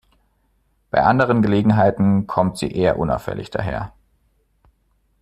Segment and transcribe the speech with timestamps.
[0.89, 3.93] Bei anderen Gelegenheiten kommt sie eher unauffällig daher.